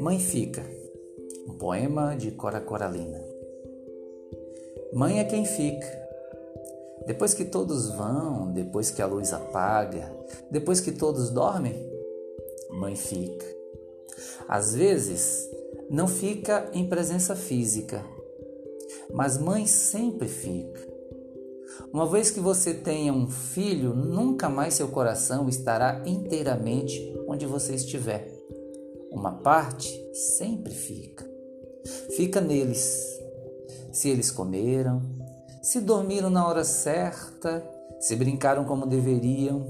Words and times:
Mãe 0.00 0.18
Fica, 0.18 0.66
um 1.46 1.52
poema 1.58 2.16
de 2.16 2.32
Cora 2.32 2.60
Coralina. 2.60 3.22
Mãe 4.92 5.20
é 5.20 5.24
quem 5.24 5.44
fica. 5.44 5.86
Depois 7.06 7.32
que 7.34 7.44
todos 7.44 7.90
vão, 7.90 8.52
depois 8.52 8.90
que 8.90 9.02
a 9.02 9.06
luz 9.06 9.32
apaga, 9.32 10.12
depois 10.50 10.80
que 10.80 10.90
todos 10.92 11.30
dormem, 11.30 11.88
mãe 12.70 12.96
fica. 12.96 13.46
Às 14.48 14.74
vezes, 14.74 15.48
não 15.88 16.08
fica 16.08 16.68
em 16.72 16.88
presença 16.88 17.36
física, 17.36 18.04
mas 19.12 19.38
mãe 19.38 19.66
sempre 19.66 20.26
fica. 20.26 20.97
Uma 21.92 22.06
vez 22.06 22.30
que 22.30 22.38
você 22.38 22.74
tenha 22.74 23.12
um 23.12 23.28
filho, 23.28 23.94
nunca 23.94 24.48
mais 24.48 24.74
seu 24.74 24.88
coração 24.88 25.48
estará 25.48 26.02
inteiramente 26.04 27.16
onde 27.26 27.46
você 27.46 27.74
estiver. 27.74 28.28
Uma 29.10 29.32
parte 29.32 29.90
sempre 30.12 30.72
fica. 30.72 31.26
Fica 32.14 32.40
neles. 32.40 33.18
Se 33.90 34.10
eles 34.10 34.30
comeram, 34.30 35.02
se 35.62 35.80
dormiram 35.80 36.28
na 36.28 36.46
hora 36.46 36.62
certa, 36.62 37.64
se 37.98 38.14
brincaram 38.14 38.64
como 38.64 38.86
deveriam, 38.86 39.66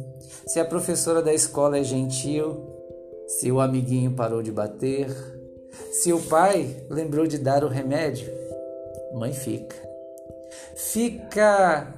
se 0.47 0.59
a 0.59 0.65
professora 0.65 1.23
da 1.23 1.33
escola 1.33 1.79
é 1.79 1.85
gentil, 1.85 2.57
se 3.27 3.51
o 3.53 3.61
amiguinho 3.61 4.13
parou 4.13 4.43
de 4.43 4.51
bater, 4.51 5.09
se 5.93 6.13
o 6.13 6.21
pai 6.21 6.85
lembrou 6.91 7.27
de 7.27 7.39
dar 7.39 7.63
o 7.65 7.69
remédio, 7.69 8.29
mãe 9.15 9.33
fica. 9.33 9.77
Fica 10.75 11.95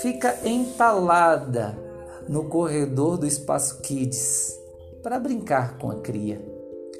fica 0.00 0.36
entalada 0.44 1.78
no 2.28 2.44
corredor 2.44 3.18
do 3.18 3.26
espaço 3.26 3.80
kids 3.80 4.58
para 5.02 5.18
brincar 5.18 5.78
com 5.78 5.90
a 5.90 6.00
cria 6.00 6.54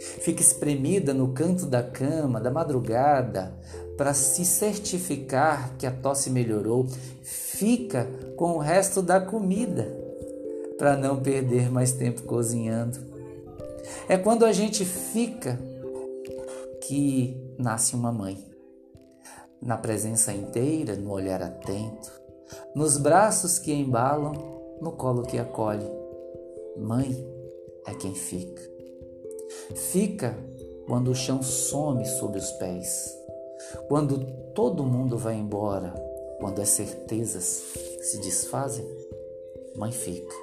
Fica 0.05 0.43
espremida 0.43 1.15
no 1.15 1.33
canto 1.33 1.67
da 1.67 1.83
cama 1.83 2.41
da 2.41 2.51
madrugada 2.51 3.55
para 3.97 4.13
se 4.13 4.45
certificar 4.45 5.77
que 5.79 5.87
a 5.87 5.91
tosse 5.91 6.31
melhorou. 6.31 6.87
Fica 7.23 8.07
com 8.37 8.53
o 8.53 8.59
resto 8.59 9.01
da 9.01 9.21
comida 9.21 9.85
para 10.77 10.97
não 10.97 11.23
perder 11.23 11.71
mais 11.71 11.93
tempo 11.93 12.23
cozinhando. 12.23 12.99
É 14.09 14.19
quando 14.19 14.45
a 14.45 14.53
gente 14.53 14.85
fica 14.85 15.59
que 16.83 17.37
nasce 17.59 17.95
uma 17.95 18.13
mãe. 18.13 18.45
Na 19.63 19.79
presença 19.79 20.33
inteira, 20.33 20.95
no 20.95 21.11
olhar 21.11 21.43
atento, 21.43 22.13
nos 22.75 22.97
braços 22.97 23.59
que 23.59 23.73
embalam, 23.73 24.33
no 24.81 24.93
colo 24.93 25.23
que 25.23 25.39
acolhe. 25.39 25.89
Mãe 26.77 27.27
é 27.87 27.95
quem 27.95 28.15
fica. 28.15 28.63
Fica 29.75 30.37
quando 30.87 31.11
o 31.11 31.15
chão 31.15 31.43
some 31.43 32.05
sob 32.05 32.39
os 32.39 32.51
pés, 32.53 33.17
quando 33.89 34.19
todo 34.55 34.85
mundo 34.85 35.17
vai 35.17 35.35
embora, 35.35 35.95
quando 36.41 36.61
as 36.61 36.69
certezas 36.71 37.63
se 38.03 38.19
desfazem, 38.19 38.87
mãe 39.77 39.93
fica. 39.93 40.35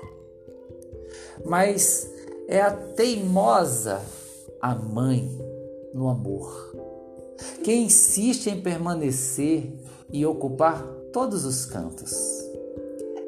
Mas 1.46 2.09
é 2.48 2.62
a 2.62 2.72
teimosa 2.72 4.02
a 4.62 4.75
mãe 4.75 5.28
no 5.92 6.08
amor, 6.08 6.75
que 7.64 7.73
insiste 7.73 8.48
em 8.50 8.62
permanecer 8.62 9.72
e 10.12 10.26
ocupar 10.26 10.84
todos 11.14 11.45
os 11.45 11.66
cantos. 11.66 12.12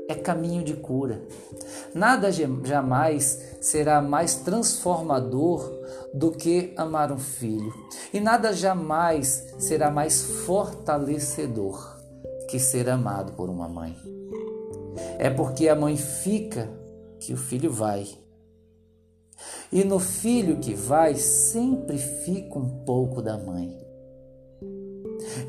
É 0.07 0.15
caminho 0.15 0.63
de 0.63 0.73
cura. 0.73 1.21
Nada 1.93 2.31
jamais 2.31 3.57
será 3.61 4.01
mais 4.01 4.35
transformador 4.35 5.71
do 6.13 6.31
que 6.31 6.73
amar 6.75 7.11
um 7.11 7.17
filho, 7.17 7.73
e 8.13 8.19
nada 8.19 8.53
jamais 8.53 9.55
será 9.57 9.89
mais 9.89 10.21
fortalecedor 10.45 11.97
que 12.49 12.59
ser 12.59 12.89
amado 12.89 13.33
por 13.33 13.49
uma 13.49 13.67
mãe. 13.67 13.95
É 15.17 15.29
porque 15.29 15.67
a 15.67 15.75
mãe 15.75 15.97
fica 15.97 16.69
que 17.19 17.33
o 17.33 17.37
filho 17.37 17.71
vai. 17.71 18.07
E 19.71 19.83
no 19.83 19.99
filho 19.99 20.59
que 20.59 20.73
vai 20.73 21.15
sempre 21.15 21.97
fica 21.97 22.59
um 22.59 22.83
pouco 22.83 23.21
da 23.21 23.37
mãe. 23.37 23.83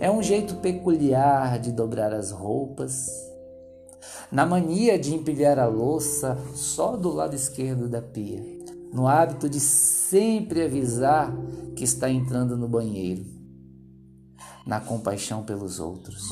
É 0.00 0.10
um 0.10 0.22
jeito 0.22 0.56
peculiar 0.56 1.58
de 1.58 1.72
dobrar 1.72 2.12
as 2.12 2.30
roupas, 2.30 3.06
na 4.30 4.44
mania 4.44 4.98
de 4.98 5.14
empilhar 5.14 5.58
a 5.58 5.66
louça 5.66 6.36
só 6.54 6.96
do 6.96 7.10
lado 7.10 7.34
esquerdo 7.34 7.88
da 7.88 8.02
pia, 8.02 8.42
no 8.92 9.06
hábito 9.06 9.48
de 9.48 9.60
sempre 9.60 10.62
avisar 10.64 11.32
que 11.76 11.84
está 11.84 12.10
entrando 12.10 12.56
no 12.56 12.68
banheiro, 12.68 13.24
na 14.66 14.80
compaixão 14.80 15.42
pelos 15.42 15.78
outros, 15.78 16.30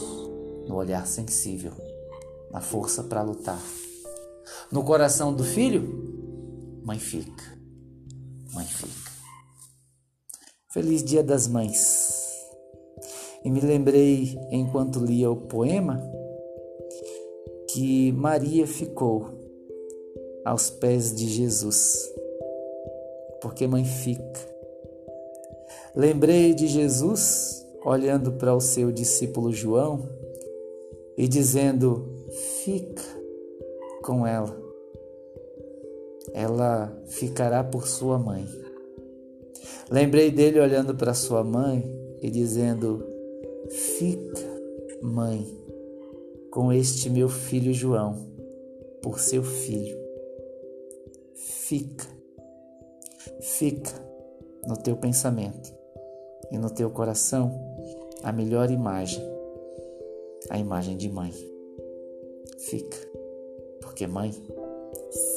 no 0.66 0.76
olhar 0.76 1.06
sensível, 1.06 1.72
na 2.50 2.60
força 2.60 3.02
para 3.02 3.22
lutar. 3.22 3.60
No 4.70 4.82
coração 4.82 5.34
do 5.34 5.44
filho, 5.44 6.80
mãe 6.84 6.98
fica, 6.98 7.44
mãe 8.52 8.66
fica. 8.66 9.12
Feliz 10.70 11.04
Dia 11.04 11.22
das 11.22 11.46
Mães. 11.46 12.21
E 13.44 13.50
me 13.50 13.60
lembrei, 13.60 14.38
enquanto 14.50 15.04
lia 15.04 15.30
o 15.30 15.36
poema, 15.36 16.00
que 17.68 18.12
Maria 18.12 18.66
ficou 18.66 19.30
aos 20.44 20.70
pés 20.70 21.14
de 21.14 21.26
Jesus, 21.26 22.12
porque 23.40 23.66
mãe 23.66 23.84
fica. 23.84 24.40
Lembrei 25.94 26.54
de 26.54 26.68
Jesus 26.68 27.66
olhando 27.84 28.32
para 28.32 28.54
o 28.54 28.60
seu 28.60 28.92
discípulo 28.92 29.52
João 29.52 30.08
e 31.16 31.26
dizendo: 31.26 32.08
Fica 32.62 33.02
com 34.02 34.26
ela, 34.26 34.56
ela 36.32 36.96
ficará 37.06 37.64
por 37.64 37.88
sua 37.88 38.18
mãe. 38.18 38.46
Lembrei 39.90 40.30
dele 40.30 40.60
olhando 40.60 40.94
para 40.94 41.12
sua 41.14 41.42
mãe 41.42 41.84
e 42.20 42.30
dizendo: 42.30 43.11
Fica, 43.72 44.40
mãe 45.00 45.46
com 46.50 46.70
este 46.70 47.08
meu 47.08 47.30
filho 47.30 47.72
João, 47.72 48.26
por 49.00 49.18
seu 49.18 49.42
filho. 49.42 49.96
Fica, 51.34 52.04
fica 53.40 53.90
no 54.68 54.76
teu 54.76 54.94
pensamento 54.96 55.74
e 56.50 56.58
no 56.58 56.68
teu 56.68 56.90
coração 56.90 57.50
a 58.22 58.30
melhor 58.30 58.70
imagem, 58.70 59.24
a 60.50 60.58
imagem 60.58 60.98
de 60.98 61.08
mãe. 61.08 61.32
Fica, 62.58 62.98
porque 63.80 64.06
mãe 64.06 64.32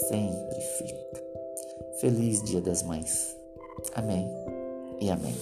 sempre 0.09 0.61
fica. 0.77 1.23
Feliz 2.01 2.43
Dia 2.43 2.59
das 2.59 2.83
Mães. 2.83 3.33
Amém 3.93 4.29
e 4.99 5.09
amém. 5.09 5.33